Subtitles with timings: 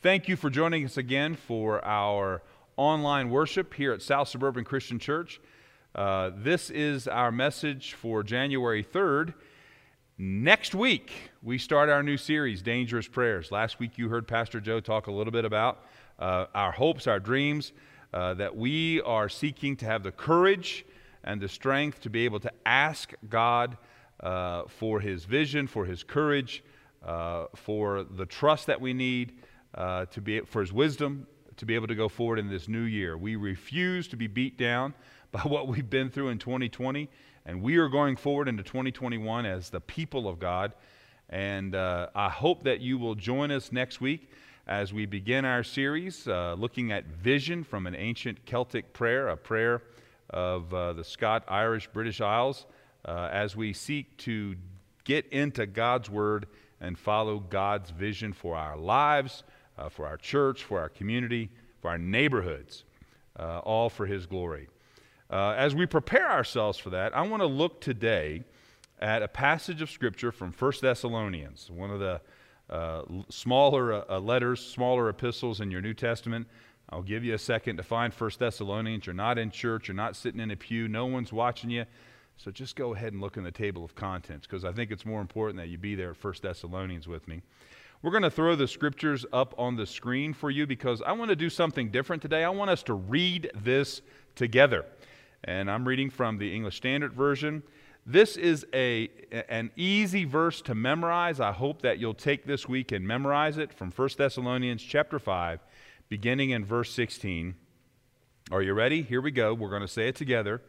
[0.00, 2.40] Thank you for joining us again for our
[2.76, 5.40] online worship here at South Suburban Christian Church.
[5.92, 9.34] Uh, this is our message for January 3rd.
[10.16, 11.10] Next week,
[11.42, 13.50] we start our new series, Dangerous Prayers.
[13.50, 15.84] Last week, you heard Pastor Joe talk a little bit about
[16.20, 17.72] uh, our hopes, our dreams,
[18.14, 20.86] uh, that we are seeking to have the courage
[21.24, 23.76] and the strength to be able to ask God
[24.20, 26.62] uh, for His vision, for His courage,
[27.04, 29.32] uh, for the trust that we need
[29.78, 31.26] uh, to be, for his wisdom
[31.56, 33.16] to be able to go forward in this new year.
[33.16, 34.92] We refuse to be beat down
[35.32, 37.08] by what we've been through in 2020,
[37.46, 40.72] and we are going forward into 2021 as the people of God.
[41.30, 44.30] And uh, I hope that you will join us next week
[44.66, 49.36] as we begin our series uh, looking at vision from an ancient Celtic prayer, a
[49.36, 49.82] prayer
[50.30, 52.66] of uh, the Scot, Irish, British Isles,
[53.04, 54.56] uh, as we seek to
[55.04, 56.46] get into God's Word
[56.80, 59.44] and follow God's vision for our lives
[59.78, 61.50] uh, for our church, for our community,
[61.80, 62.84] for our neighborhoods,
[63.38, 64.68] uh, all for His glory.
[65.30, 68.44] Uh, as we prepare ourselves for that, I want to look today
[69.00, 72.20] at a passage of Scripture from 1 Thessalonians, one of the
[72.70, 76.46] uh, smaller uh, uh, letters, smaller epistles in your New Testament.
[76.90, 79.06] I'll give you a second to find 1 Thessalonians.
[79.06, 81.84] You're not in church, you're not sitting in a pew, no one's watching you.
[82.36, 85.04] So just go ahead and look in the table of contents because I think it's
[85.04, 87.42] more important that you be there at 1 Thessalonians with me.
[88.00, 91.30] We're going to throw the scriptures up on the screen for you because I want
[91.30, 92.44] to do something different today.
[92.44, 94.02] I want us to read this
[94.36, 94.84] together.
[95.42, 97.64] And I'm reading from the English Standard Version.
[98.06, 99.10] This is a,
[99.48, 101.40] an easy verse to memorize.
[101.40, 105.58] I hope that you'll take this week and memorize it from 1 Thessalonians chapter 5,
[106.08, 107.56] beginning in verse 16.
[108.52, 109.02] Are you ready?
[109.02, 109.54] Here we go.
[109.54, 110.62] We're going to say it together.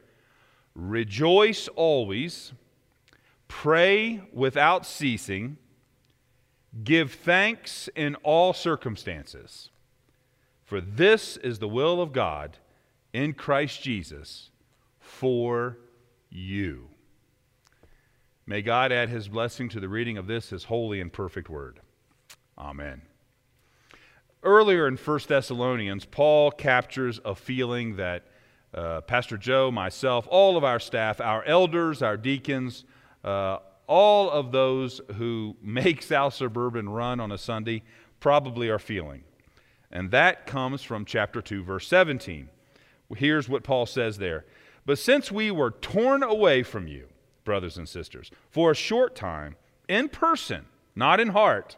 [0.74, 2.54] Rejoice always,
[3.48, 5.58] pray without ceasing
[6.84, 9.70] Give thanks in all circumstances,
[10.64, 12.58] for this is the will of God
[13.12, 14.52] in Christ Jesus
[15.00, 15.78] for
[16.30, 16.90] you.
[18.46, 21.82] May God add his blessing to the reading of this, his holy and perfect word.
[22.58, 23.02] Amen.
[24.42, 28.26] Earlier in 1 Thessalonians, Paul captures a feeling that
[28.74, 32.86] uh, Pastor Joe, myself, all of our staff, our elders, our deacons,
[33.24, 33.58] uh,
[33.90, 37.84] all of those who make South Suburban run on a Sunday
[38.20, 39.24] probably are feeling.
[39.92, 42.50] And that comes from chapter 2, verse 17.
[43.18, 44.46] Here's what Paul says there.
[44.86, 47.08] But since we were torn away from you,
[47.44, 49.56] brothers and sisters, for a short time,
[49.88, 51.76] in person, not in heart,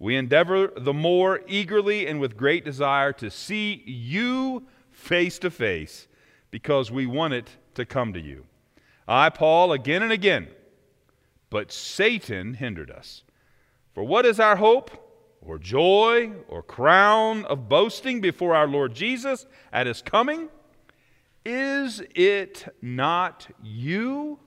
[0.00, 6.08] we endeavor the more eagerly and with great desire to see you face to face
[6.50, 8.44] because we want it to come to you.
[9.06, 10.48] I, Paul, again and again,
[11.50, 13.22] but Satan hindered us.
[13.94, 14.90] For what is our hope,
[15.40, 20.48] or joy, or crown of boasting before our Lord Jesus at his coming?
[21.44, 24.40] Is it not you?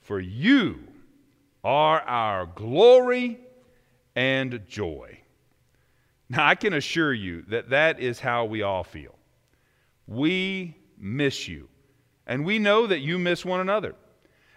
[0.00, 0.80] For you
[1.62, 3.38] are our glory
[4.16, 5.20] and joy.
[6.28, 9.16] Now, I can assure you that that is how we all feel.
[10.06, 11.68] We miss you,
[12.26, 13.94] and we know that you miss one another.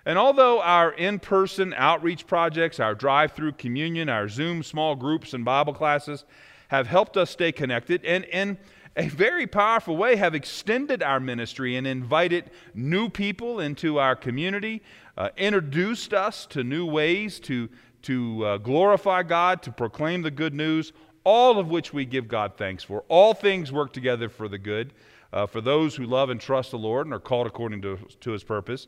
[0.06, 5.34] And although our in person outreach projects, our drive through communion, our Zoom small groups
[5.34, 6.26] and Bible classes
[6.68, 8.58] have helped us stay connected and in
[8.96, 14.84] a very powerful way have extended our ministry and invited new people into our community,
[15.18, 17.70] uh, introduced us to new ways to,
[18.04, 20.94] to uh, glorify God, to proclaim the good news,
[21.24, 23.04] all of which we give God thanks for.
[23.08, 24.94] All things work together for the good.
[25.32, 28.32] Uh, for those who love and trust the Lord and are called according to, to
[28.32, 28.86] his purpose.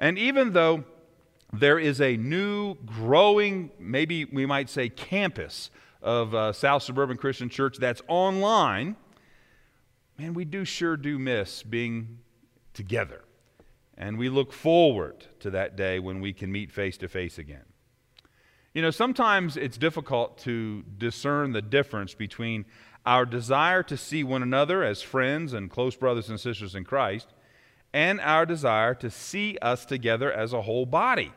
[0.00, 0.84] And even though
[1.52, 5.70] there is a new, growing, maybe we might say campus
[6.02, 8.96] of uh, South Suburban Christian Church that's online,
[10.18, 12.18] man, we do sure do miss being
[12.72, 13.24] together.
[13.98, 17.64] And we look forward to that day when we can meet face to face again.
[18.72, 22.64] You know, sometimes it's difficult to discern the difference between
[23.04, 27.28] our desire to see one another as friends and close brothers and sisters in Christ
[27.92, 31.32] and our desire to see us together as a whole body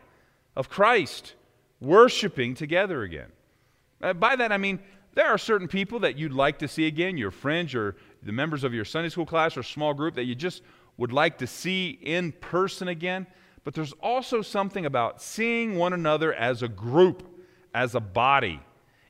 [0.55, 1.33] of Christ,
[1.79, 3.31] worshiping together again.
[4.01, 4.79] Uh, by that I mean
[5.15, 8.63] there are certain people that you'd like to see again, your friends, or the members
[8.63, 10.63] of your Sunday school class or small group that you just
[10.97, 13.27] would like to see in person again.
[13.63, 17.27] But there's also something about seeing one another as a group,
[17.73, 18.59] as a body.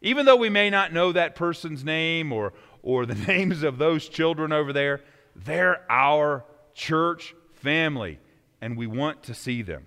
[0.02, 4.10] Even though we may not know that person's name or, or the names of those
[4.10, 5.02] children over there,
[5.36, 6.44] they're our
[6.74, 8.20] church family,
[8.62, 9.86] and we want to see them.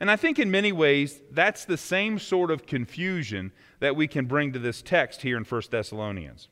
[0.00, 4.24] And I think in many ways, that's the same sort of confusion that we can
[4.24, 6.48] bring to this text here in 1 Thessalonians.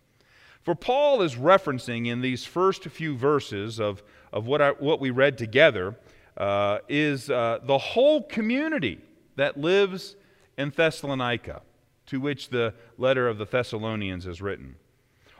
[0.62, 4.02] For Paul is referencing in these first few verses of,
[4.34, 5.96] of what, I, what we read together
[6.36, 9.00] uh, is uh, the whole community
[9.36, 10.16] that lives
[10.58, 11.62] in Thessalonica,
[12.06, 14.76] to which the letter of the Thessalonians is written.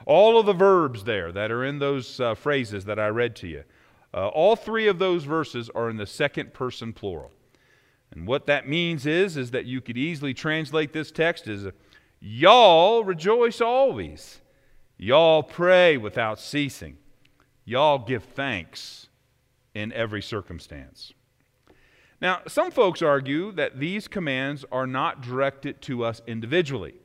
[0.05, 3.47] All of the verbs there that are in those uh, phrases that I read to
[3.47, 3.63] you,
[4.13, 7.31] uh, all three of those verses are in the second person plural.
[8.11, 11.67] And what that means is, is that you could easily translate this text as
[12.19, 14.41] y'all rejoice always.
[14.97, 16.97] Y'all pray without ceasing.
[17.65, 19.07] Y'all give thanks
[19.75, 21.13] in every circumstance.
[22.21, 26.95] Now, some folks argue that these commands are not directed to us individually.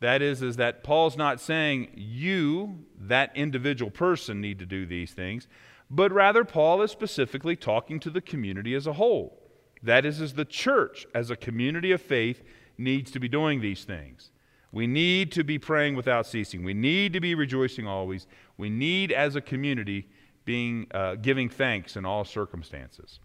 [0.00, 5.12] That is, is that Paul's not saying you, that individual person, need to do these
[5.12, 5.48] things,
[5.90, 9.40] but rather Paul is specifically talking to the community as a whole.
[9.82, 12.42] That is, as the church as a community of faith
[12.78, 14.30] needs to be doing these things.
[14.72, 16.64] We need to be praying without ceasing.
[16.64, 18.26] We need to be rejoicing always.
[18.56, 20.08] We need, as a community,
[20.44, 23.20] being uh, giving thanks in all circumstances.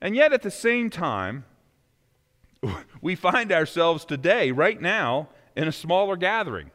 [0.00, 1.44] And yet, at the same time,
[3.02, 6.70] we find ourselves today, right now, in a smaller gathering.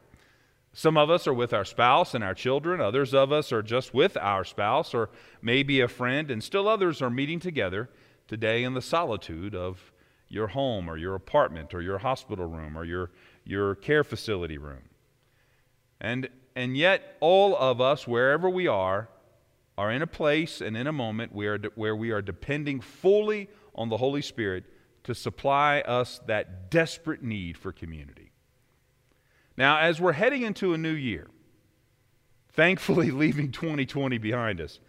[0.73, 2.81] Some of us are with our spouse and our children.
[2.81, 5.11] Others of us are just with our spouse or
[5.41, 6.31] maybe a friend.
[6.31, 7.89] And still others are meeting together
[8.27, 9.91] today in the solitude of
[10.29, 13.11] your home or your apartment or your hospital room or your,
[13.45, 14.89] your care facility room.
[16.01, 19.09] And, and yet, all of us, wherever we are,
[19.77, 23.89] are in a place and in a moment where, where we are depending fully on
[23.89, 24.65] the Holy Spirit
[25.03, 28.22] to supply us that desperate need for community.
[29.57, 31.27] Now, as we're heading into a new year,
[32.51, 34.79] thankfully leaving 2020 behind us,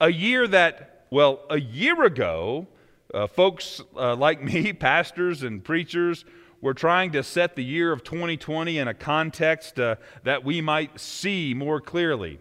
[0.00, 2.66] a year that well, a year ago,
[3.12, 6.24] uh, folks uh, like me, pastors and preachers,
[6.60, 9.94] were trying to set the year of 2020 in a context uh,
[10.24, 12.40] that we might see more clearly.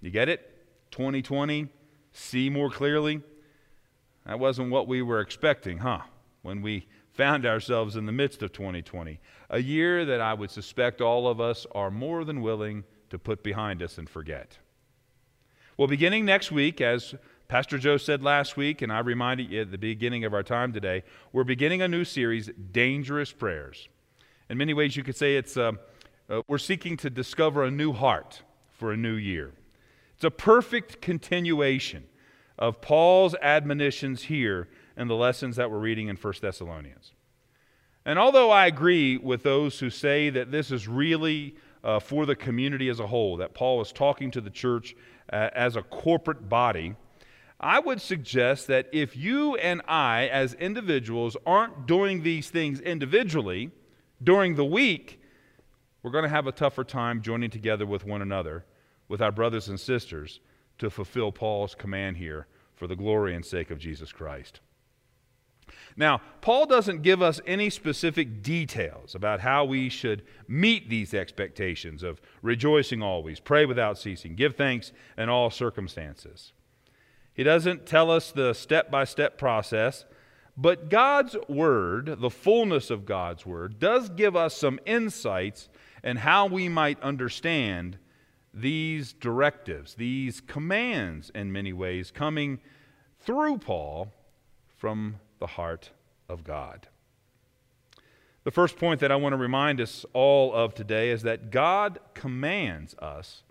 [0.00, 0.48] You get it?
[0.92, 1.68] 2020,
[2.12, 3.22] see more clearly?
[4.26, 6.02] That wasn't what we were expecting, huh?
[6.42, 9.18] When we found ourselves in the midst of 2020.
[9.52, 13.42] A year that I would suspect all of us are more than willing to put
[13.42, 14.56] behind us and forget.
[15.76, 17.14] Well, beginning next week, as
[17.48, 20.72] Pastor Joe said last week, and I reminded you at the beginning of our time
[20.72, 23.90] today, we're beginning a new series, Dangerous Prayers.
[24.48, 25.72] In many ways, you could say it's uh,
[26.30, 29.52] uh, we're seeking to discover a new heart for a new year.
[30.14, 32.04] It's a perfect continuation
[32.58, 37.12] of Paul's admonitions here and the lessons that we're reading in 1 Thessalonians.
[38.04, 41.54] And although I agree with those who say that this is really
[41.84, 44.94] uh, for the community as a whole, that Paul is talking to the church
[45.32, 46.96] uh, as a corporate body,
[47.60, 53.70] I would suggest that if you and I, as individuals, aren't doing these things individually
[54.22, 55.20] during the week,
[56.02, 58.64] we're going to have a tougher time joining together with one another,
[59.08, 60.40] with our brothers and sisters,
[60.78, 64.60] to fulfill Paul's command here for the glory and sake of Jesus Christ.
[65.96, 72.02] Now, Paul doesn't give us any specific details about how we should meet these expectations
[72.02, 76.52] of rejoicing always, pray without ceasing, give thanks in all circumstances.
[77.34, 80.04] He doesn't tell us the step by step process,
[80.56, 85.68] but God's Word, the fullness of God's Word, does give us some insights
[86.04, 87.98] in how we might understand
[88.52, 92.60] these directives, these commands, in many ways, coming
[93.18, 94.12] through Paul
[94.76, 95.90] from the heart
[96.28, 96.86] of God.
[98.44, 101.98] The first point that I want to remind us all of today is that God
[102.14, 103.42] commands us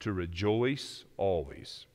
[0.00, 1.86] to rejoice always.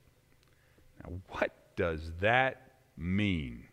[1.04, 3.66] Now, what does that mean?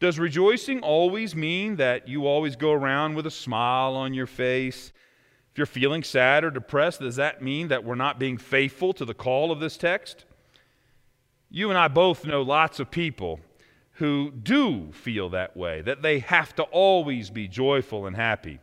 [0.00, 4.92] Does rejoicing always mean that you always go around with a smile on your face?
[5.52, 9.04] If you're feeling sad or depressed, does that mean that we're not being faithful to
[9.04, 10.24] the call of this text?
[11.50, 13.38] You and I both know lots of people
[13.94, 18.58] who do feel that way, that they have to always be joyful and happy.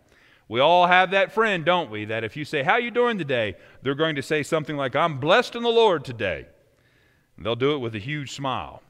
[0.48, 2.06] We all have that friend, don't we?
[2.06, 3.56] That if you say, How you doing today?
[3.84, 6.48] they're going to say something like, I'm blessed in the Lord today.
[7.38, 8.82] They'll do it with a huge smile.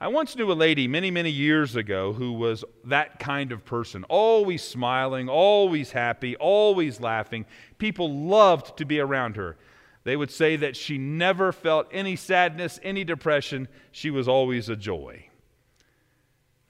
[0.00, 4.04] I once knew a lady many, many years ago who was that kind of person,
[4.04, 7.46] always smiling, always happy, always laughing.
[7.78, 9.56] People loved to be around her.
[10.04, 13.68] They would say that she never felt any sadness, any depression.
[13.90, 15.28] She was always a joy.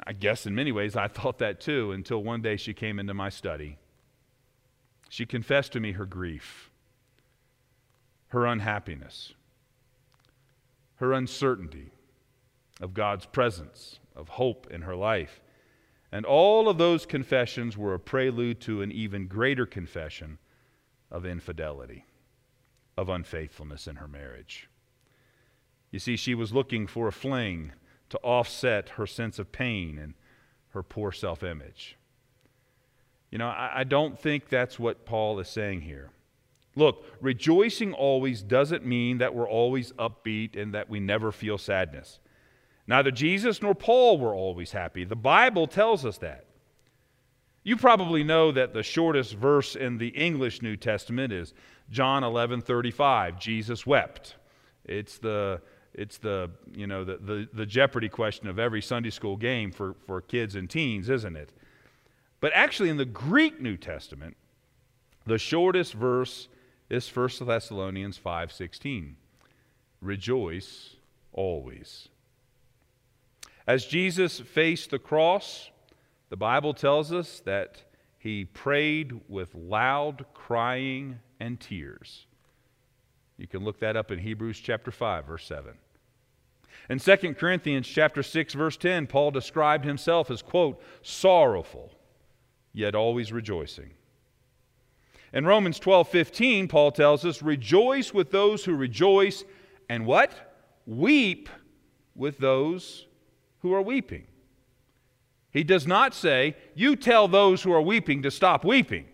[0.06, 3.14] I guess in many ways I thought that too until one day she came into
[3.14, 3.78] my study.
[5.08, 6.70] She confessed to me her grief,
[8.28, 9.34] her unhappiness
[10.96, 11.90] her uncertainty
[12.80, 15.40] of God's presence of hope in her life.
[16.12, 20.38] And all of those confessions were a prelude to an even greater confession
[21.10, 22.06] of infidelity,
[22.96, 24.68] of unfaithfulness in her marriage.
[25.90, 27.72] You see, she was looking for a fling
[28.10, 30.14] to offset her sense of pain and
[30.70, 31.96] her poor self image.
[33.30, 36.10] You know, I, I, don't think that's what Paul is saying here.
[36.76, 42.20] Look, rejoicing always doesn't mean that we're always upbeat and that we never feel sadness.
[42.86, 45.04] Neither Jesus nor Paul were always happy.
[45.04, 46.46] The Bible tells us that.
[47.62, 51.54] You probably know that the shortest verse in the English New Testament is
[51.90, 53.38] John 11:35.
[53.38, 54.36] Jesus wept.
[54.84, 55.60] It's the
[55.94, 59.94] it's the you know the, the, the jeopardy question of every Sunday school game for,
[60.06, 61.50] for kids and teens, isn't it?
[62.40, 64.36] But actually in the Greek New Testament,
[65.24, 66.48] the shortest verse
[66.90, 69.14] is 1 Thessalonians 5:16.
[70.00, 70.96] Rejoice
[71.32, 72.08] always.
[73.66, 75.70] As Jesus faced the cross,
[76.28, 77.82] the Bible tells us that
[78.18, 82.26] he prayed with loud crying and tears.
[83.36, 85.74] You can look that up in Hebrews chapter 5 verse 7.
[86.88, 91.92] In 2 Corinthians chapter 6 verse 10, Paul described himself as quote sorrowful
[92.72, 93.90] yet always rejoicing.
[95.32, 99.44] In Romans 12:15, Paul tells us, "Rejoice with those who rejoice
[99.88, 100.56] and what?
[100.86, 101.48] Weep
[102.14, 103.06] with those
[103.60, 104.26] who are weeping.
[105.50, 109.06] He does not say, You tell those who are weeping to stop weeping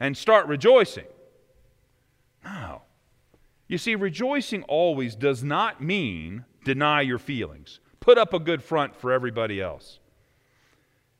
[0.00, 1.06] and start rejoicing.
[2.44, 2.82] No.
[3.66, 8.96] You see, rejoicing always does not mean deny your feelings, put up a good front
[8.96, 9.98] for everybody else.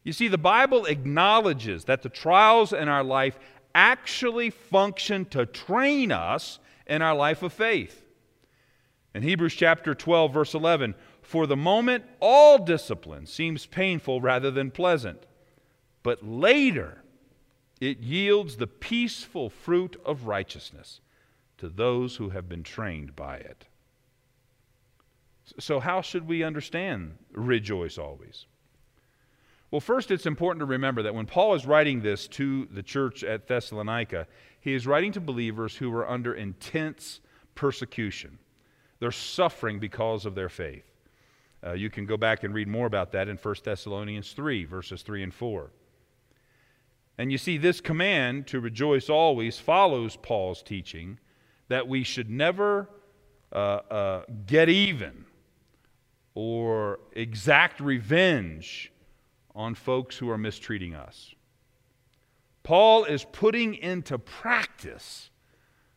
[0.02, 3.38] You see, the Bible acknowledges that the trials in our life
[3.74, 8.04] actually function to train us in our life of faith.
[9.14, 14.70] In Hebrews chapter 12, verse 11, for the moment, all discipline seems painful rather than
[14.70, 15.26] pleasant,
[16.02, 17.02] but later
[17.80, 21.00] it yields the peaceful fruit of righteousness
[21.58, 23.66] to those who have been trained by it.
[25.58, 28.46] So, how should we understand rejoice always?
[29.70, 33.22] Well, first, it's important to remember that when Paul is writing this to the church
[33.22, 34.26] at Thessalonica,
[34.60, 37.20] he is writing to believers who are under intense
[37.54, 38.38] persecution.
[38.98, 40.84] They're suffering because of their faith.
[41.64, 45.02] Uh, you can go back and read more about that in 1 Thessalonians 3, verses
[45.02, 45.70] 3 and 4.
[47.18, 51.18] And you see, this command to rejoice always follows Paul's teaching
[51.68, 52.88] that we should never
[53.52, 55.24] uh, uh, get even
[56.34, 58.92] or exact revenge
[59.54, 61.34] on folks who are mistreating us.
[62.62, 65.30] Paul is putting into practice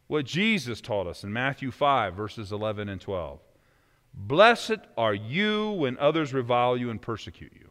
[0.08, 3.40] what Jesus taught us in Matthew 5, verses 11 and 12.
[4.13, 7.70] Blessed are you when others revile you and persecute you,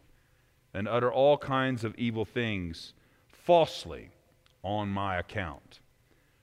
[0.73, 2.95] and utter all kinds of evil things
[3.28, 4.11] falsely
[4.62, 5.80] on my account.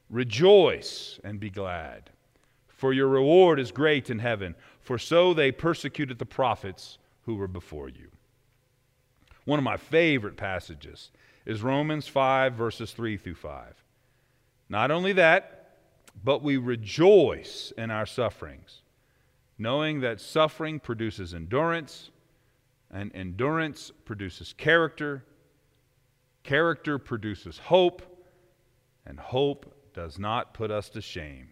[0.10, 2.12] Rejoice and be glad,
[2.68, 7.48] for your reward is great in heaven, for so they persecuted the prophets who were
[7.48, 8.10] before you.
[9.46, 11.12] One of my favorite passages
[11.46, 13.84] is Romans 5, verses 3 through 5.
[14.70, 15.78] Not only that,
[16.24, 18.82] but we rejoice in our sufferings
[19.58, 22.12] knowing that suffering produces endurance,
[22.92, 25.26] and endurance produces character,
[26.44, 28.02] character produces hope,
[29.06, 31.50] and hope does not put us to shame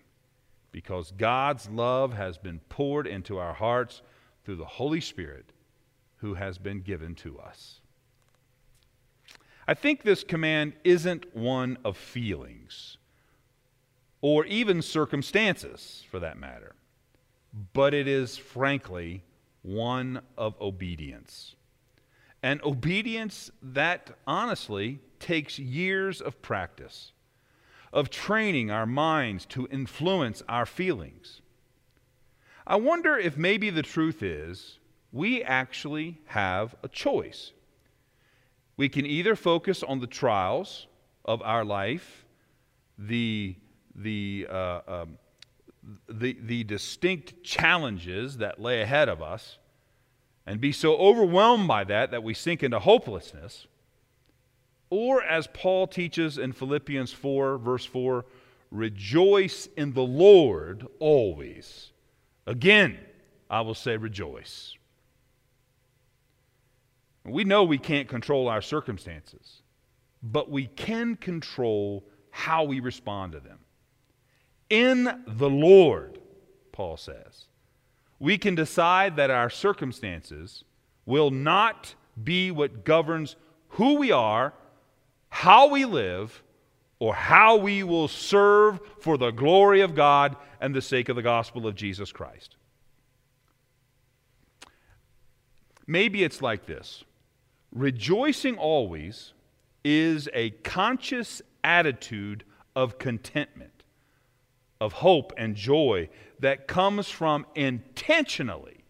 [0.71, 4.01] because God's love has been poured into our hearts
[4.45, 5.51] through the Holy Spirit
[6.17, 7.81] who has been given to us.
[9.67, 12.97] I think this command isn't one of feelings
[14.21, 16.75] or even circumstances, for that matter
[17.73, 19.23] but it is frankly
[19.61, 21.55] one of obedience.
[22.43, 27.13] And obedience that honestly takes years of practice,
[27.95, 31.41] of training our minds to influence our feelings.
[32.67, 34.79] I wonder if maybe the truth is
[35.11, 37.53] we actually have a choice.
[38.75, 40.87] We can either focus on the trials
[41.23, 42.25] of our life,
[42.97, 43.55] the,
[43.95, 45.17] the uh, um,
[46.09, 49.57] the, the distinct challenges that lay ahead of us
[50.45, 53.67] and be so overwhelmed by that that we sink into hopelessness.
[54.89, 58.25] Or, as Paul teaches in Philippians 4, verse 4,
[58.71, 61.91] rejoice in the Lord always.
[62.45, 62.97] Again,
[63.49, 64.75] I will say rejoice.
[67.23, 69.63] We know we can't control our circumstances,
[70.21, 73.59] but we can control how we respond to them
[74.69, 76.19] in the Lord,
[76.71, 77.45] Paul says.
[78.19, 80.63] We can decide that our circumstances
[81.05, 83.35] will not be what governs
[83.69, 84.53] who we are,
[85.35, 86.41] how we live,
[86.97, 91.21] or how we will serve for the glory of God and the sake of the
[91.21, 92.55] gospel of Jesus Christ.
[95.85, 97.03] Maybe it's like this
[97.73, 99.33] Rejoicing always
[99.83, 103.83] is a conscious attitude of contentment,
[104.79, 106.07] of hope and joy
[106.39, 108.85] that comes from intentionally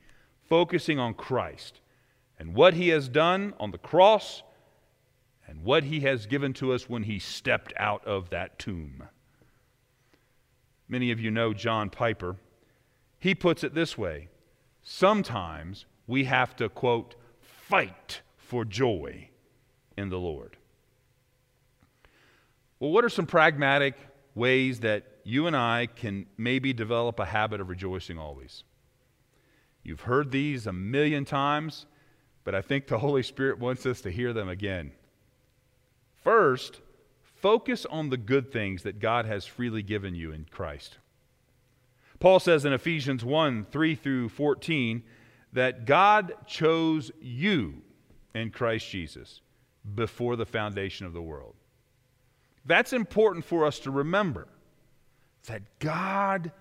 [0.47, 1.81] focusing on Christ
[2.37, 4.43] and what he has done on the cross
[5.65, 9.03] what he has given to us when he stepped out of that tomb.
[10.87, 12.35] Many of you know John Piper.
[13.17, 14.29] He puts it this way
[14.83, 19.29] Sometimes we have to, quote, fight for joy
[19.97, 20.55] in the Lord.
[22.79, 23.95] Well, what are some pragmatic
[24.35, 28.63] ways that you and I can maybe develop a habit of rejoicing always?
[29.83, 31.87] You've heard these a million times,
[32.43, 34.91] but I think the Holy Spirit wants us to hear them again.
[36.25, 36.81] First,
[37.21, 40.97] focus on the good things that God has freely given you in Christ.
[42.19, 45.03] Paul says in Ephesians 1 3 through 14
[45.53, 47.83] that God chose you
[48.33, 49.41] in Christ Jesus
[49.93, 51.53] before the foundation of the world.
[52.65, 54.47] That's important for us to remember
[55.45, 56.51] that God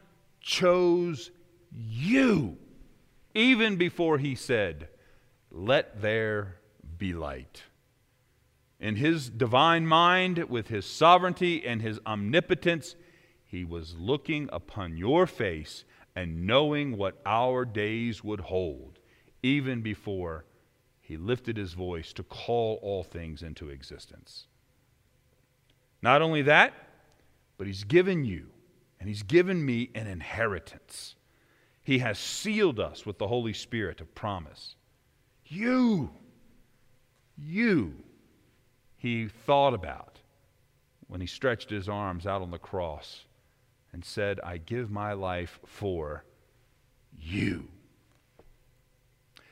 [0.42, 1.30] chose
[1.72, 2.58] you
[3.34, 4.88] even before he said,
[5.50, 6.56] Let there
[6.98, 7.62] be light.
[8.84, 12.96] In his divine mind, with his sovereignty and his omnipotence,
[13.42, 18.98] he was looking upon your face and knowing what our days would hold,
[19.42, 20.44] even before
[21.00, 24.48] he lifted his voice to call all things into existence.
[26.02, 26.74] Not only that,
[27.56, 28.50] but he's given you
[29.00, 31.14] and he's given me an inheritance.
[31.82, 34.76] He has sealed us with the Holy Spirit of promise.
[35.46, 36.10] You,
[37.38, 38.04] you
[39.04, 40.20] he thought about
[41.08, 43.26] when he stretched his arms out on the cross
[43.92, 46.24] and said, I give my life for
[47.20, 47.68] you.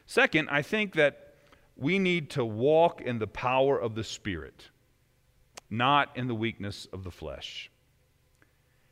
[0.07, 1.35] Second, I think that
[1.77, 4.71] we need to walk in the power of the Spirit,
[5.69, 7.71] not in the weakness of the flesh.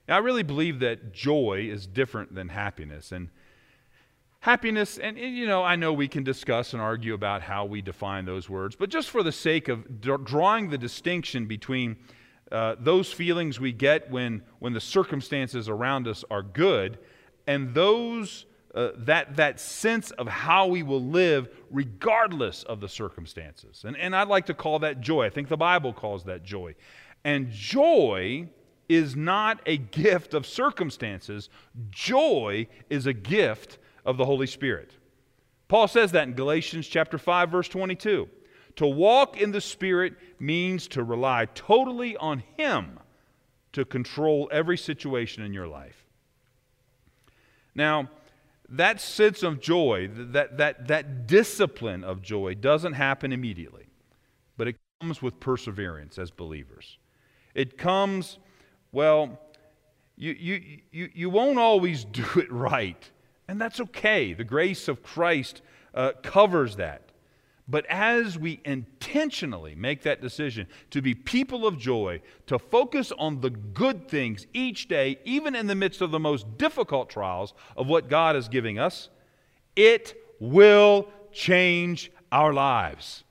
[0.07, 3.13] Now, I really believe that joy is different than happiness.
[3.13, 3.31] And
[4.43, 8.25] Happiness, and, you know, I know we can discuss and argue about how we define
[8.25, 11.97] those words, but just for the sake of drawing the distinction between
[12.51, 16.99] uh, those feelings we get when, when the circumstances around us are good
[17.47, 23.85] and those, uh, that, that sense of how we will live regardless of the circumstances.
[23.87, 25.27] And, and I'd like to call that joy.
[25.27, 26.75] I think the Bible calls that joy.
[27.25, 28.49] And joy
[28.89, 31.51] is not a gift of circumstances,
[31.91, 34.93] joy is a gift of the Holy Spirit.
[35.69, 38.29] Paul says that in Galatians chapter 5 verse 22.
[38.77, 42.99] To walk in the Spirit means to rely totally on him
[43.73, 46.05] to control every situation in your life.
[47.75, 48.11] Now,
[48.69, 53.87] that sense of joy, that, that, that discipline of joy doesn't happen immediately,
[54.57, 56.99] but it comes with perseverance as believers.
[57.55, 58.39] It comes,
[58.93, 59.39] well,
[60.17, 63.11] you, you, you, you won't always do it right.
[63.51, 64.33] And that's okay.
[64.33, 65.61] The grace of Christ
[65.93, 67.11] uh, covers that.
[67.67, 73.41] But as we intentionally make that decision to be people of joy, to focus on
[73.41, 77.89] the good things each day, even in the midst of the most difficult trials of
[77.89, 79.09] what God is giving us,
[79.75, 83.25] it will change our lives.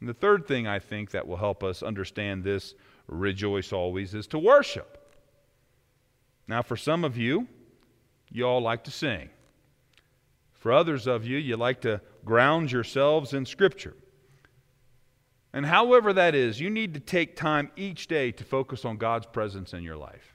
[0.00, 2.74] And the third thing I think that will help us understand this
[3.06, 5.14] rejoice always is to worship.
[6.48, 7.46] Now, for some of you,
[8.34, 9.30] you all like to sing.
[10.52, 13.94] For others of you, you like to ground yourselves in Scripture.
[15.52, 19.26] And however that is, you need to take time each day to focus on God's
[19.26, 20.34] presence in your life.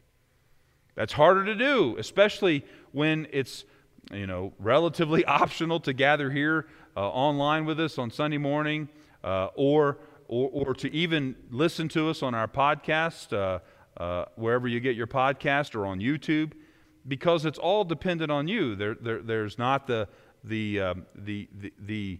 [0.96, 3.66] That's harder to do, especially when it's
[4.14, 8.88] you know relatively optional to gather here uh, online with us on Sunday morning,
[9.26, 9.98] uh, or,
[10.30, 13.60] or or to even listen to us on our podcast uh,
[14.02, 16.54] uh wherever you get your podcast or on YouTube
[17.08, 18.76] because it's all dependent on you.
[18.76, 20.08] There, there, there's not the,
[20.44, 22.20] the, um, the, the,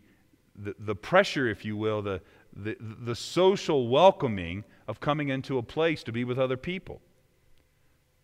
[0.56, 2.22] the, the, pressure, if you will, the,
[2.54, 7.02] the, the social welcoming of coming into a place to be with other people.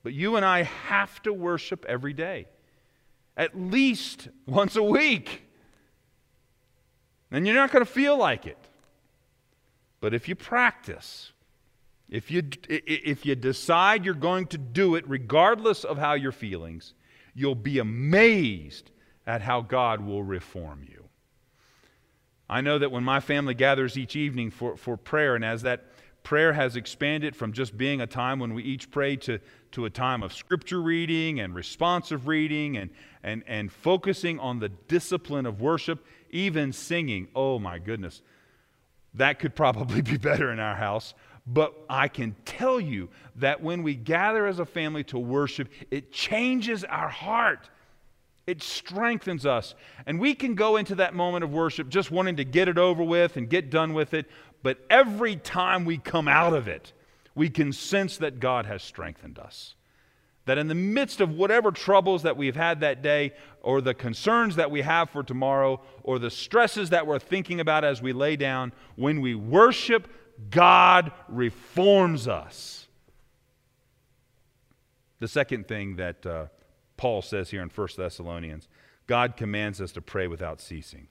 [0.04, 2.48] But you and I have to worship every day,
[3.36, 5.44] at least once a week.
[7.32, 8.58] And you're not going to feel like it.
[10.00, 11.32] But if you practice,
[12.10, 16.94] if you, if you decide you're going to do it regardless of how you're feelings,
[17.34, 18.91] you'll be amazed
[19.26, 21.06] at how God will reform you.
[22.48, 25.86] I know that when my family gathers each evening for, for prayer, and as that
[26.22, 29.39] prayer has expanded from just being a time when we each pray to,
[29.72, 32.89] to a time of scripture reading and responsive reading and,
[33.24, 37.28] and, and focusing on the discipline of worship, even singing.
[37.36, 38.22] Oh my goodness,
[39.13, 41.13] that could probably be better in our house.
[41.48, 46.12] But I can tell you that when we gather as a family to worship, it
[46.12, 47.70] changes our heart.
[48.48, 49.76] It strengthens us.
[50.06, 53.04] And we can go into that moment of worship just wanting to get it over
[53.04, 54.28] with and get done with it.
[54.64, 56.94] But every time we come out of it,
[57.36, 59.76] we can sense that God has strengthened us.
[60.46, 64.56] That in the midst of whatever troubles that we've had that day, or the concerns
[64.58, 68.36] that we have for tomorrow, or the stresses that we're thinking about as we lay
[68.36, 70.08] down, when we worship,
[70.50, 72.88] God reforms us.
[75.19, 76.45] The second thing that uh,
[76.98, 78.67] Paul says here in 1 Thessalonians
[79.08, 81.08] God commands us to pray without ceasing.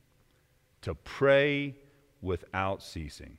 [0.82, 1.76] To pray
[2.20, 3.38] without ceasing.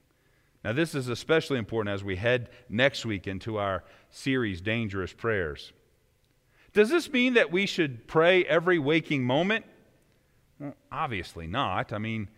[0.64, 5.74] Now, this is especially important as we head next week into our series, Dangerous Prayers.
[6.74, 9.66] Does this mean that we should pray every waking moment?
[10.60, 11.94] Well, obviously not.
[11.94, 12.30] I mean,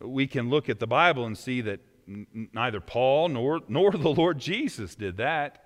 [0.00, 4.38] we can look at the Bible and see that neither Paul nor, nor the Lord
[4.38, 5.64] Jesus did that.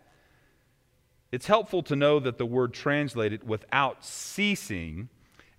[1.32, 5.08] It's helpful to know that the word translated without ceasing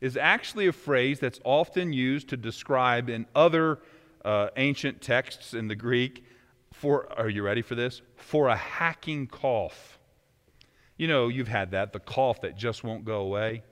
[0.02, 3.80] is actually a phrase that's often used to describe in other
[4.26, 6.26] uh, ancient texts in the Greek
[6.74, 8.02] for, are you ready for this?
[8.15, 10.00] For a hacking cough.
[10.98, 13.63] You know, you've had that, the cough that just won't go away.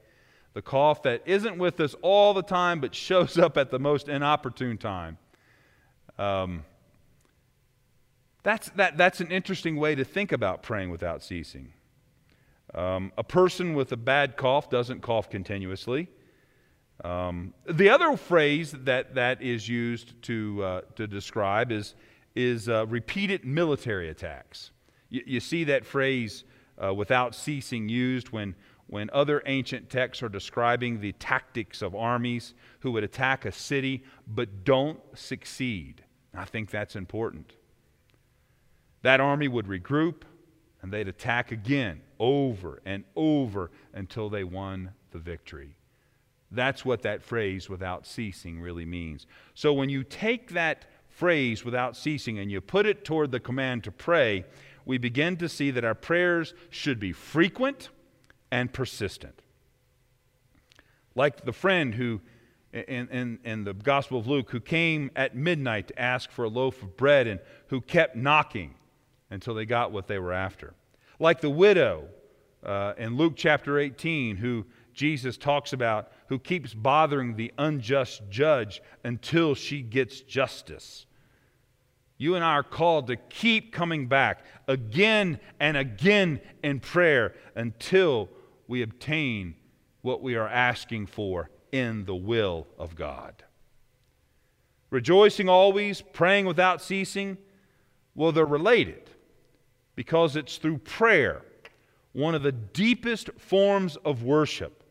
[0.53, 4.07] The cough that isn't with us all the time but shows up at the most
[4.07, 5.17] inopportune time.
[6.17, 6.65] Um,
[8.43, 11.73] that's, that, that's an interesting way to think about praying without ceasing.
[12.73, 16.07] Um, a person with a bad cough doesn't cough continuously.
[17.03, 21.95] Um, the other phrase that, that is used to, uh, to describe is,
[22.35, 24.71] is uh, repeated military attacks.
[25.09, 26.43] You, you, see that phrase
[26.83, 28.53] uh, without ceasing used when,
[28.87, 34.03] when other ancient texts are describing the tactics of armies who would attack a city
[34.27, 36.03] but don't succeed.
[36.33, 37.53] I think that's important.
[39.01, 40.23] That army would regroup
[40.81, 45.75] and they'd attack again over and over until they won the victory.
[46.51, 49.27] That's what that phrase without ceasing really means.
[49.53, 53.83] So when you take that phrase without ceasing and you put it toward the command
[53.83, 54.45] to pray,
[54.85, 57.89] we begin to see that our prayers should be frequent
[58.51, 59.41] and persistent.
[61.13, 62.21] Like the friend who,
[62.73, 66.49] in, in, in the Gospel of Luke, who came at midnight to ask for a
[66.49, 68.73] loaf of bread and who kept knocking
[69.29, 70.73] until they got what they were after.
[71.19, 72.07] Like the widow
[72.63, 78.81] uh, in Luke chapter 18, who Jesus talks about, who keeps bothering the unjust judge
[79.03, 81.05] until she gets justice.
[82.17, 88.29] You and I are called to keep coming back again and again in prayer until
[88.67, 89.55] we obtain
[90.01, 93.43] what we are asking for in the will of God.
[94.89, 97.37] Rejoicing always, praying without ceasing,
[98.15, 99.08] well, they're related
[99.99, 101.41] because it's through prayer,
[102.13, 104.81] one of the deepest forms of worship.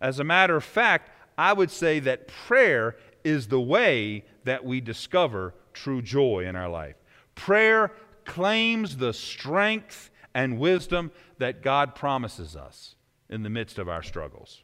[0.00, 4.80] As a matter of fact, I would say that prayer is the way that we
[4.80, 6.96] discover true joy in our life.
[7.34, 7.92] Prayer
[8.24, 12.94] claims the strength and wisdom that God promises us
[13.28, 14.62] in the midst of our struggles.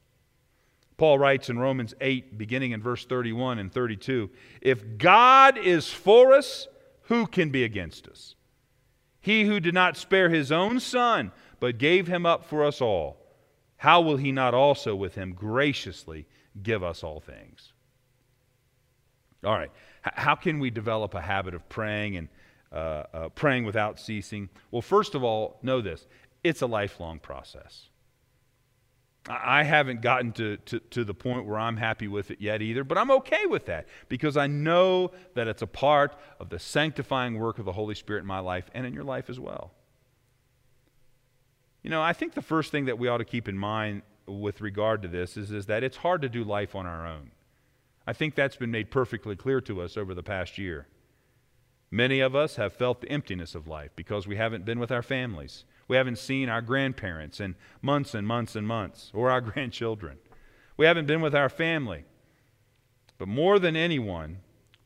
[0.96, 4.30] Paul writes in Romans 8, beginning in verse 31 and 32
[4.62, 6.66] If God is for us,
[7.02, 8.36] who can be against us?
[9.22, 13.16] He who did not spare his own son, but gave him up for us all,
[13.76, 16.26] how will he not also with him graciously
[16.62, 17.72] give us all things?
[19.44, 19.70] All right.
[20.02, 22.28] How can we develop a habit of praying and
[22.72, 24.48] uh, uh, praying without ceasing?
[24.70, 26.06] Well, first of all, know this
[26.42, 27.88] it's a lifelong process.
[29.28, 32.82] I haven't gotten to, to, to, the point where I'm happy with it yet either,
[32.82, 37.38] but I'm okay with that because I know that it's a part of the sanctifying
[37.38, 39.72] work of the Holy Spirit in my life and in your life as well.
[41.84, 44.60] You know, I think the first thing that we ought to keep in mind with
[44.60, 47.30] regard to this is, is that it's hard to do life on our own.
[48.06, 50.88] I think that's been made perfectly clear to us over the past year.
[51.90, 55.02] Many of us have felt the emptiness of life because we haven't been with our
[55.02, 55.64] families.
[55.92, 60.16] We haven't seen our grandparents in months and months and months, or our grandchildren.
[60.78, 62.06] We haven't been with our family.
[63.18, 64.38] But more than anyone,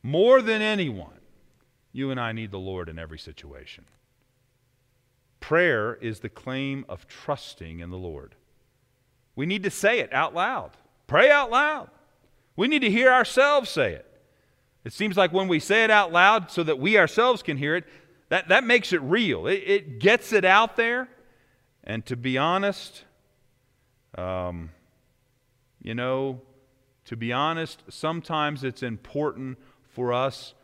[0.03, 1.21] more than anyone,
[1.92, 3.85] you and I need the Lord in every situation.
[5.38, 8.35] Prayer is the claim of trusting in the Lord.
[9.37, 10.73] We need to say it out loud.
[11.07, 11.88] Pray out loud.
[12.57, 14.11] We need to hear ourselves say it.
[14.85, 17.77] It seems like when we say it out loud so that we ourselves can hear
[17.77, 17.85] it,
[18.29, 19.47] that, that makes it real.
[19.47, 21.09] It, it gets it out there.
[21.85, 23.05] And to be honest,
[24.17, 24.71] um,
[25.81, 26.41] you know,
[27.05, 29.59] to be honest, sometimes it's important
[29.89, 30.55] for us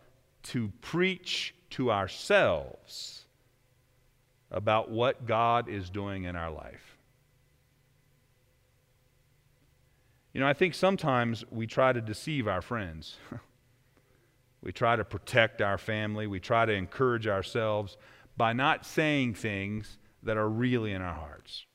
[0.44, 3.24] to preach to ourselves
[4.50, 6.98] about what God is doing in our life.
[10.32, 13.16] You know, I think sometimes we try to deceive our friends.
[14.62, 16.26] we try to protect our family.
[16.26, 17.96] We try to encourage ourselves
[18.36, 21.66] by not saying things that are really in our hearts.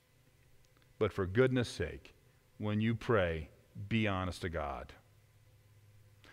[0.98, 2.16] But for goodness sake,
[2.58, 3.50] when you pray,
[3.90, 4.94] be honest to God.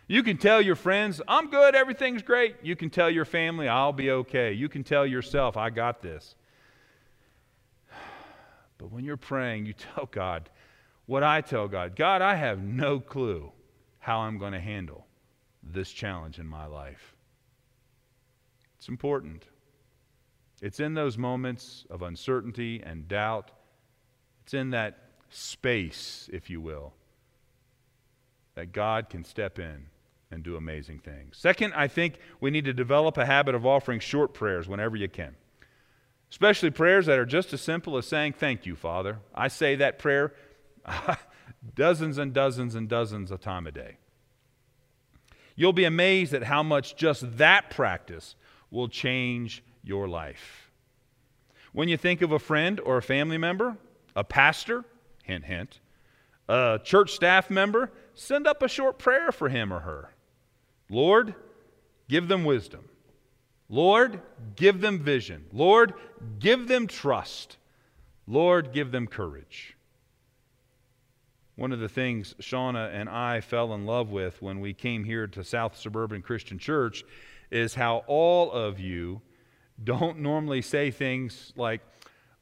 [0.06, 2.56] You can tell your friends, I'm good, everything's great.
[2.62, 4.52] You can tell your family, I'll be okay.
[4.52, 6.36] You can tell yourself, I got this.
[8.78, 10.50] But when you're praying, you tell God
[11.06, 13.50] what I tell God God, I have no clue
[13.98, 15.03] how I'm going to handle
[15.72, 17.14] this challenge in my life.
[18.78, 19.44] It's important.
[20.60, 23.50] It's in those moments of uncertainty and doubt,
[24.42, 24.98] it's in that
[25.30, 26.92] space, if you will,
[28.54, 29.86] that God can step in
[30.30, 31.36] and do amazing things.
[31.36, 35.08] Second, I think we need to develop a habit of offering short prayers whenever you
[35.08, 35.34] can.
[36.30, 39.20] Especially prayers that are just as simple as saying, Thank you, Father.
[39.34, 40.34] I say that prayer
[41.74, 43.98] dozens and dozens and dozens of time a day.
[45.56, 48.34] You'll be amazed at how much just that practice
[48.70, 50.70] will change your life.
[51.72, 53.76] When you think of a friend or a family member,
[54.16, 54.84] a pastor,
[55.22, 55.80] hint, hint,
[56.48, 60.14] a church staff member, send up a short prayer for him or her.
[60.88, 61.34] Lord,
[62.08, 62.88] give them wisdom.
[63.68, 64.20] Lord,
[64.56, 65.46] give them vision.
[65.52, 65.94] Lord,
[66.38, 67.56] give them trust.
[68.26, 69.76] Lord, give them courage.
[71.56, 75.26] One of the things Shauna and I fell in love with when we came here
[75.28, 77.04] to South Suburban Christian Church
[77.50, 79.20] is how all of you
[79.82, 81.80] don't normally say things like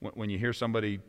[0.01, 1.01] when you hear somebody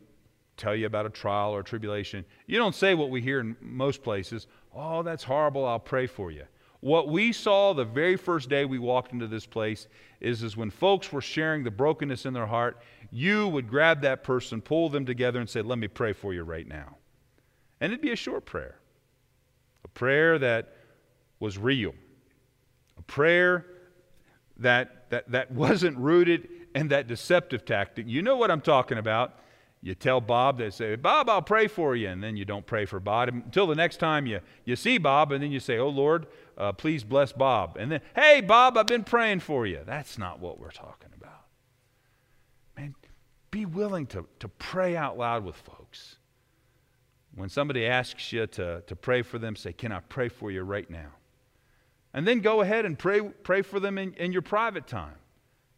[0.56, 3.56] tell you about a trial or a tribulation, you don't say what we hear in
[3.60, 6.44] most places, oh, that's horrible, I'll pray for you.
[6.80, 9.88] What we saw the very first day we walked into this place
[10.20, 14.22] is, is when folks were sharing the brokenness in their heart, you would grab that
[14.22, 16.96] person, pull them together, and say, Let me pray for you right now.
[17.80, 18.78] And it'd be a short prayer,
[19.84, 20.74] a prayer that
[21.40, 21.94] was real,
[22.96, 23.66] a prayer
[24.58, 28.06] that, that, that wasn't rooted in that deceptive tactic.
[28.08, 29.38] You know what I'm talking about.
[29.82, 32.08] You tell Bob, they say, Bob, I'll pray for you.
[32.08, 35.30] And then you don't pray for Bob until the next time you, you see Bob,
[35.30, 37.76] and then you say, Oh Lord, uh, please bless Bob.
[37.76, 39.80] And then, hey, Bob, I've been praying for you.
[39.84, 41.44] That's not what we're talking about.
[42.78, 42.94] Man,
[43.50, 46.16] be willing to, to pray out loud with folks.
[47.34, 50.62] When somebody asks you to, to pray for them, say, Can I pray for you
[50.62, 51.10] right now?
[52.12, 55.16] And then go ahead and pray, pray for them in, in your private time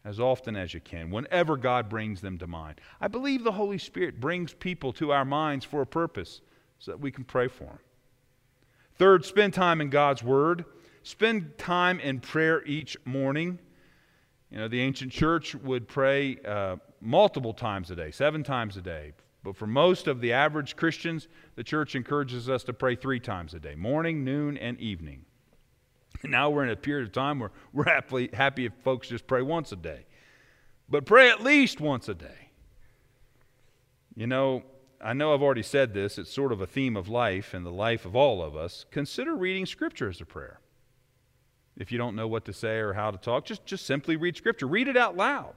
[0.05, 2.79] as often as you can, whenever God brings them to mind.
[3.01, 6.39] I believe the Holy Spirit brings people to our minds for a purpose
[6.79, 7.79] so that we can pray for them.
[8.95, 10.63] Third, spend time in God's Word.
[11.03, 13.59] Spend time in prayer each morning.
[14.49, 18.81] You know, the ancient church would pray uh, multiple times a day, seven times a
[18.81, 19.11] day.
[19.47, 23.53] But for most of the average Christians, the church encourages us to pray three times
[23.53, 25.23] a day morning, noon, and evening.
[26.21, 29.41] Now we're in a period of time where we're happy, happy if folks just pray
[29.41, 30.05] once a day.
[30.89, 32.49] But pray at least once a day.
[34.17, 34.63] You know,
[34.99, 37.71] I know I've already said this, it's sort of a theme of life and the
[37.71, 38.85] life of all of us.
[38.91, 40.59] Consider reading Scripture as a prayer.
[41.77, 44.35] If you don't know what to say or how to talk, just, just simply read
[44.35, 44.67] Scripture.
[44.67, 45.53] Read it out loud.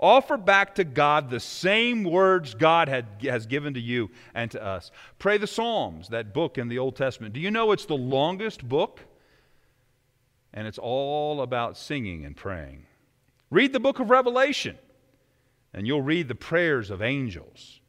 [0.00, 4.64] Offer back to God the same words God had, has given to you and to
[4.64, 4.90] us.
[5.18, 7.34] Pray the Psalms, that book in the Old Testament.
[7.34, 9.00] Do you know it's the longest book?
[10.52, 12.86] and it's all about singing and praying.
[13.50, 14.78] Read the book of Revelation,
[15.72, 17.80] and you'll read the prayers of angels.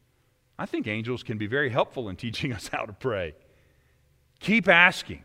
[0.58, 3.34] I think angels can be very helpful in teaching us how to pray.
[4.40, 5.24] Keep asking.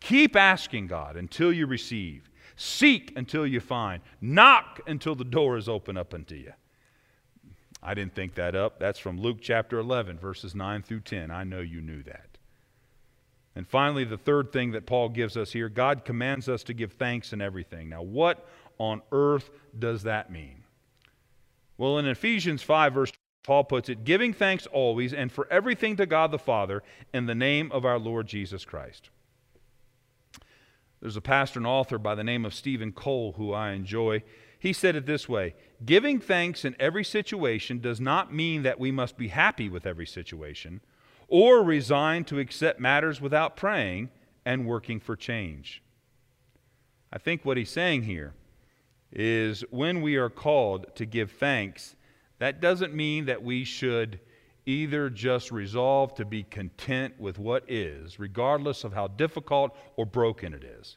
[0.00, 2.29] Keep asking God until you receive.
[2.62, 4.02] Seek until you find.
[4.20, 6.52] Knock until the door is open up unto you.
[7.82, 8.78] I didn't think that up.
[8.78, 11.30] That's from Luke chapter 11, verses 9 through 10.
[11.30, 12.36] I know you knew that.
[13.56, 16.92] And finally, the third thing that Paul gives us here God commands us to give
[16.92, 17.88] thanks in everything.
[17.88, 18.46] Now, what
[18.76, 20.64] on earth does that mean?
[21.78, 26.04] Well, in Ephesians 5, verse Paul puts it, giving thanks always and for everything to
[26.04, 26.82] God the Father
[27.14, 29.08] in the name of our Lord Jesus Christ.
[31.00, 34.22] There's a pastor and author by the name of Steven Cole who I enjoy.
[34.58, 38.90] He said it this way Giving thanks in every situation does not mean that we
[38.90, 40.80] must be happy with every situation
[41.28, 44.10] or resigned to accept matters without praying
[44.44, 45.82] and working for change.
[47.12, 48.34] I think what he's saying here
[49.12, 51.96] is when we are called to give thanks,
[52.38, 54.20] that doesn't mean that we should
[54.66, 60.54] either just resolve to be content with what is, regardless of how difficult or broken
[60.54, 60.96] it is.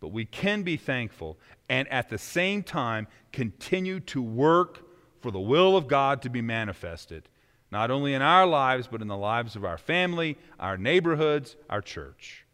[0.00, 1.38] But we can be thankful
[1.68, 4.84] and at the same time continue to work
[5.20, 7.28] for the will of God to be manifested,
[7.70, 11.82] not only in our lives, but in the lives of our family, our neighborhoods, our
[11.82, 12.46] church.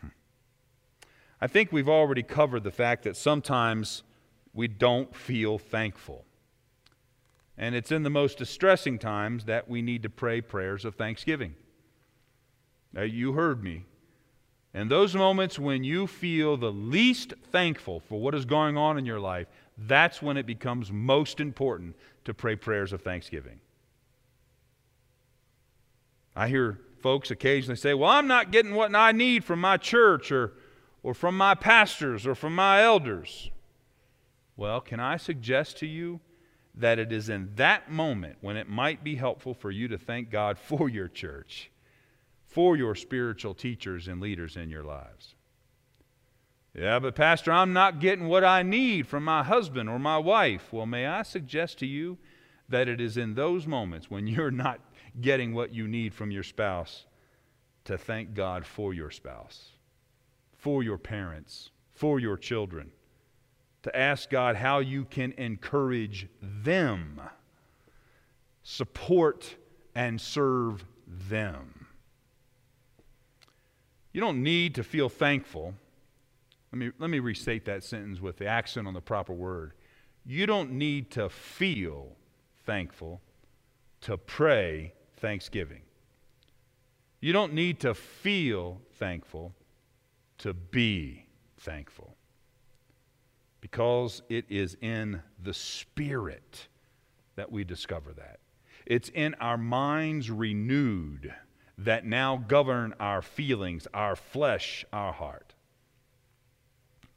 [0.00, 0.08] Hmm.
[1.40, 4.02] I think we've already covered the fact that sometimes
[4.54, 6.24] we don't feel thankful.
[7.56, 11.54] And it's in the most distressing times that we need to pray prayers of thanksgiving.
[12.92, 13.84] Now, you heard me.
[14.72, 19.06] In those moments when you feel the least thankful for what is going on in
[19.06, 19.46] your life,
[19.78, 23.60] that's when it becomes most important to pray prayers of thanksgiving.
[26.34, 30.32] I hear folks occasionally say, Well, I'm not getting what I need from my church
[30.32, 30.54] or,
[31.04, 33.50] or from my pastors or from my elders.
[34.56, 36.20] Well, can I suggest to you
[36.74, 40.30] that it is in that moment when it might be helpful for you to thank
[40.30, 41.70] God for your church,
[42.46, 45.34] for your spiritual teachers and leaders in your lives.
[46.76, 50.72] Yeah, but Pastor, I'm not getting what I need from my husband or my wife.
[50.72, 52.18] Well, may I suggest to you
[52.68, 54.80] that it is in those moments when you're not
[55.20, 57.06] getting what you need from your spouse
[57.84, 59.70] to thank God for your spouse,
[60.56, 62.90] for your parents, for your children
[63.84, 67.20] to ask God how you can encourage them,
[68.62, 69.56] support
[69.94, 71.86] and serve them.
[74.14, 75.74] You don't need to feel thankful.
[76.72, 79.74] Let me, let me restate that sentence with the accent on the proper word.
[80.24, 82.16] You don't need to feel
[82.64, 83.20] thankful
[84.00, 85.82] to pray thanksgiving.
[87.20, 89.52] You don't need to feel thankful
[90.38, 91.26] to be
[91.58, 92.16] thankful
[93.64, 96.68] because it is in the Spirit
[97.34, 98.38] that we discover that.
[98.84, 101.32] It's in our minds renewed
[101.78, 105.54] that now govern our feelings, our flesh, our heart.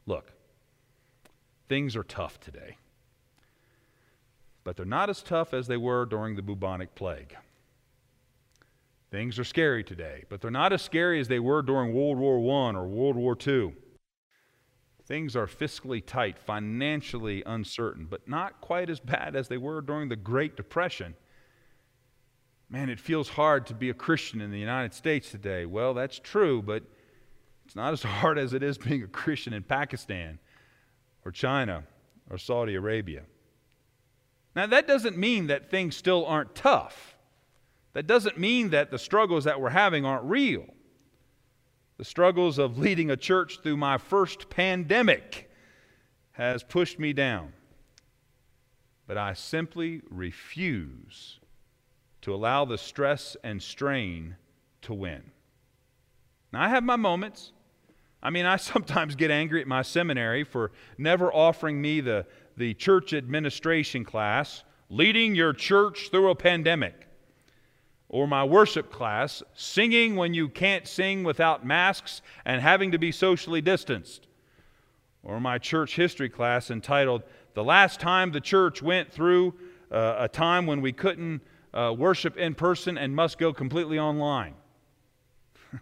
[0.05, 0.31] Look,
[1.67, 2.77] things are tough today,
[4.63, 7.35] but they're not as tough as they were during the bubonic plague.
[9.11, 12.37] Things are scary today, but they're not as scary as they were during World War
[12.37, 13.73] I or World War II.
[15.07, 20.09] Things are fiscally tight, financially uncertain, but not quite as bad as they were during
[20.09, 21.15] the Great Depression.
[22.69, 25.65] Man, it feels hard to be a Christian in the United States today.
[25.65, 26.83] Well, that's true, but
[27.65, 30.39] it's not as hard as it is being a Christian in Pakistan
[31.23, 31.85] or China
[32.29, 33.23] or Saudi Arabia.
[34.57, 37.15] Now, that doesn't mean that things still aren't tough.
[37.93, 40.65] That doesn't mean that the struggles that we're having aren't real.
[41.97, 45.49] The struggles of leading a church through my first pandemic
[46.33, 47.53] has pushed me down.
[49.07, 51.39] But I simply refuse
[52.21, 54.35] to allow the stress and strain
[54.83, 55.23] to win.
[56.53, 57.51] Now, I have my moments.
[58.21, 62.75] I mean, I sometimes get angry at my seminary for never offering me the, the
[62.75, 67.06] church administration class, leading your church through a pandemic
[68.09, 73.11] or my worship class, singing when you can't sing without masks and having to be
[73.11, 74.27] socially distanced,
[75.23, 79.55] or my church history class entitled The Last Time the Church Went Through
[79.91, 81.41] uh, a Time When We Couldn't
[81.73, 84.53] uh, Worship in Person and Must Go Completely Online.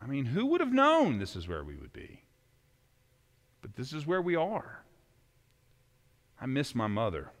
[0.00, 2.22] I mean, who would have known this is where we would be?
[3.62, 4.84] But this is where we are.
[6.40, 7.32] I miss my mother.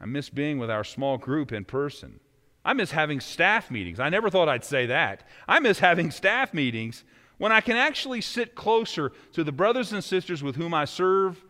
[0.00, 2.20] I miss being with our small group in person.
[2.64, 4.00] I miss having staff meetings.
[4.00, 5.26] I never thought I'd say that.
[5.48, 7.04] I miss having staff meetings
[7.38, 11.44] when I can actually sit closer to the brothers and sisters with whom I serve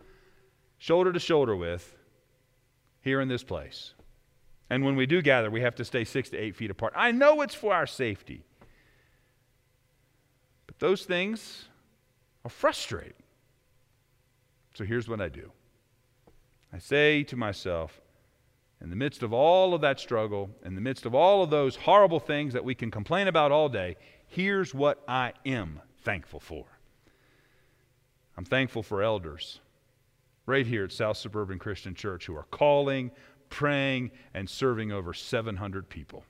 [0.78, 1.96] shoulder to shoulder with
[3.02, 3.94] here in this place.
[4.68, 6.92] And when we do gather, we have to stay six to eight feet apart.
[6.96, 8.44] I know it's for our safety.
[10.66, 11.64] But those things
[12.44, 13.14] are frustrating.
[14.74, 15.50] So here's what I do
[16.72, 18.00] I say to myself,
[18.80, 21.76] in the midst of all of that struggle, in the midst of all of those
[21.76, 26.64] horrible things that we can complain about all day, here's what I am thankful for.
[28.36, 29.60] I'm thankful for elders
[30.46, 33.10] right here at South Suburban Christian Church who are calling,
[33.50, 36.24] praying, and serving over 700 people.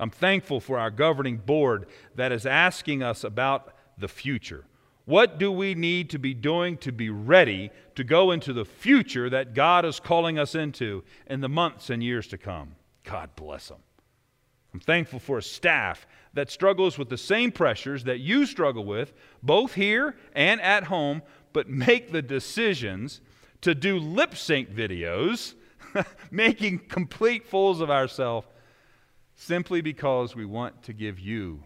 [0.00, 4.64] I'm thankful for our governing board that is asking us about the future.
[5.04, 9.28] What do we need to be doing to be ready to go into the future
[9.28, 12.76] that God is calling us into in the months and years to come?
[13.04, 13.80] God bless them.
[14.72, 19.12] I'm thankful for a staff that struggles with the same pressures that you struggle with,
[19.42, 23.20] both here and at home, but make the decisions
[23.60, 25.54] to do lip sync videos,
[26.30, 28.48] making complete fools of ourselves,
[29.36, 31.62] simply because we want to give you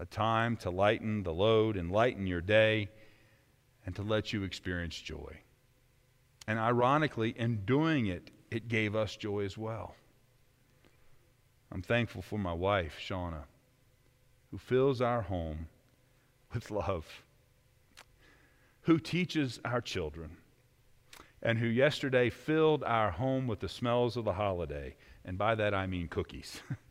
[0.00, 2.88] a time to lighten the load and lighten your day
[3.84, 5.36] and to let you experience joy.
[6.48, 9.94] And ironically, in doing it, it gave us joy as well.
[11.70, 13.44] I'm thankful for my wife, Shauna,
[14.50, 15.68] who fills our home
[16.52, 17.06] with love,
[18.82, 20.38] who teaches our children,
[21.42, 24.96] and who yesterday filled our home with the smells of the holiday.
[25.26, 26.62] And by that I mean cookies.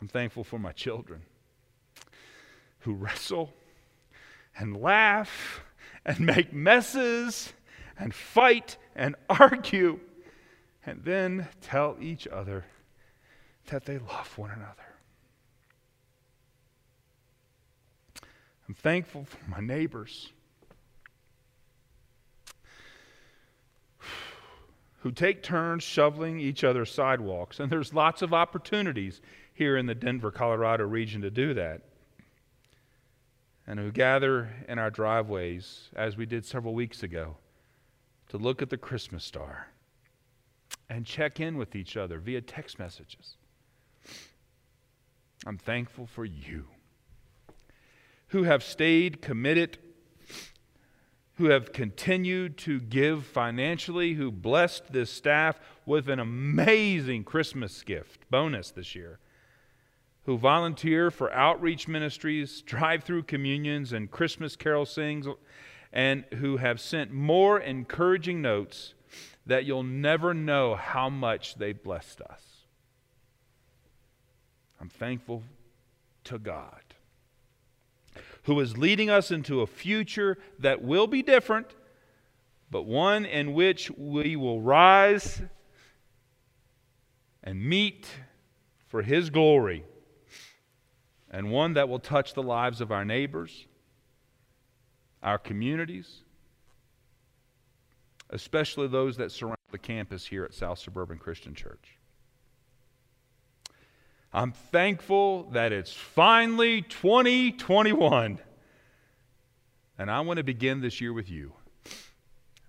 [0.00, 1.22] I'm thankful for my children
[2.80, 3.52] who wrestle
[4.58, 5.62] and laugh
[6.04, 7.52] and make messes
[7.98, 10.00] and fight and argue
[10.84, 12.64] and then tell each other
[13.66, 14.82] that they love one another.
[18.68, 20.32] I'm thankful for my neighbors
[25.06, 29.20] who take turns shoveling each other's sidewalks, and there's lots of opportunities
[29.54, 31.82] here in the Denver, Colorado region to do that.
[33.68, 37.36] And who gather in our driveways, as we did several weeks ago,
[38.30, 39.68] to look at the Christmas star
[40.90, 43.36] and check in with each other via text messages.
[45.46, 46.64] I'm thankful for you
[48.30, 49.78] who have stayed committed,
[51.36, 58.28] who have continued to give financially, who blessed this staff with an amazing Christmas gift
[58.30, 59.18] bonus this year
[60.26, 65.26] who volunteer for outreach ministries, drive through communions, and Christmas carol sings,
[65.92, 68.94] and who have sent more encouraging notes
[69.46, 72.42] that you'll never know how much they blessed us.
[74.80, 75.44] I'm thankful
[76.24, 76.82] to God,
[78.46, 81.74] who is leading us into a future that will be different,
[82.70, 85.42] but one in which we will rise
[87.42, 88.06] and meet
[88.86, 89.84] for His glory
[91.28, 93.66] and one that will touch the lives of our neighbors,
[95.24, 96.22] our communities,
[98.30, 101.98] especially those that surround the campus here at South Suburban Christian Church.
[104.36, 108.38] I'm thankful that it's finally 2021.
[109.98, 111.54] And I want to begin this year with you,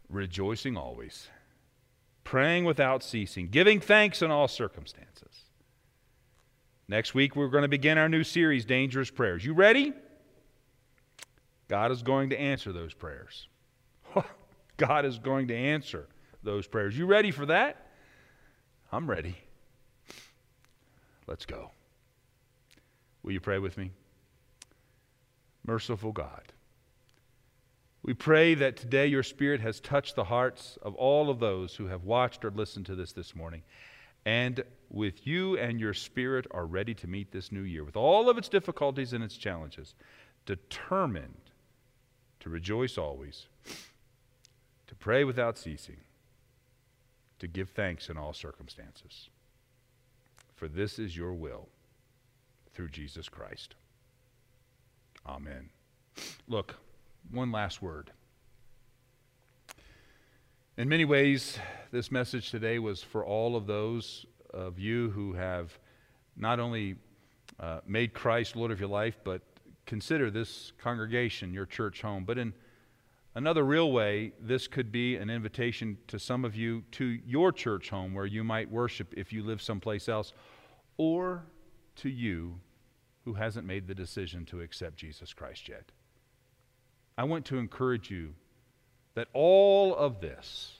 [0.08, 1.28] rejoicing always,
[2.24, 5.44] praying without ceasing, giving thanks in all circumstances.
[6.88, 9.44] Next week, we're going to begin our new series, Dangerous Prayers.
[9.44, 9.92] You ready?
[11.68, 13.50] God is going to answer those prayers.
[14.78, 16.08] God is going to answer
[16.44, 16.98] those prayers.
[16.98, 17.88] You ready for that?
[18.90, 19.36] I'm ready.
[21.28, 21.72] Let's go.
[23.24, 23.92] Will you pray with me?
[25.66, 26.54] Merciful God,
[28.02, 31.88] we pray that today your Spirit has touched the hearts of all of those who
[31.88, 33.64] have watched or listened to this this morning
[34.28, 38.30] and with you and your spirit are ready to meet this new year with all
[38.30, 39.96] of its difficulties and its challenges,
[40.46, 41.50] determined
[42.42, 43.48] to rejoice always,
[44.88, 45.96] to pray without ceasing,
[47.40, 49.30] to give thanks in all circumstances.
[50.58, 51.70] For this is your will
[52.74, 53.76] through Jesus Christ.
[55.24, 55.70] Amen.
[56.48, 56.76] Look,
[57.30, 58.12] one last word.
[60.76, 61.60] In many ways,
[61.92, 65.78] this message today was for all of those of you who have
[66.36, 66.96] not only
[67.60, 69.44] uh, made Christ Lord of your life, but
[69.86, 72.24] consider this congregation your church home.
[72.26, 72.52] But in
[73.38, 77.90] another real way, this could be an invitation to some of you to your church
[77.92, 80.34] home where you might worship if you live someplace else,
[80.98, 81.46] or
[81.98, 82.60] to you
[83.26, 85.92] who hasn't made the decision to accept Jesus Christ yet.
[87.16, 88.34] I want to encourage you
[89.14, 90.80] that all of this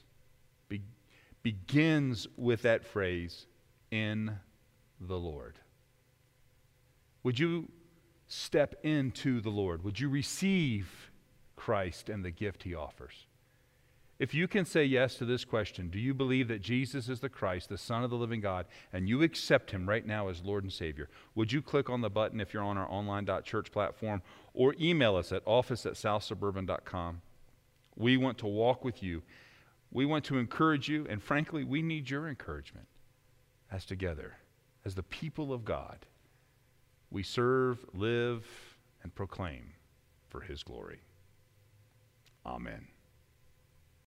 [0.68, 0.82] be,
[1.44, 3.46] begins with that phrase,
[3.92, 4.36] in
[5.00, 5.58] the Lord.
[7.22, 7.70] Would you
[8.26, 9.84] step into the Lord?
[9.84, 11.10] Would you receive
[11.58, 13.26] Christ and the gift he offers?
[14.18, 17.28] If you can say yes to this question, do you believe that Jesus is the
[17.28, 20.64] Christ, the Son of the living God, and you accept him right now as Lord
[20.64, 21.08] and Savior?
[21.36, 24.22] Would you click on the button if you're on our online.church platform
[24.54, 27.22] or email us at office at southsuburban.com?
[27.96, 29.22] We want to walk with you.
[29.92, 32.86] We want to encourage you, and frankly, we need your encouragement
[33.70, 34.36] as together,
[34.84, 36.06] as the people of God,
[37.10, 38.44] we serve, live,
[39.02, 39.74] and proclaim
[40.28, 41.00] for His glory.
[42.48, 42.88] Amen.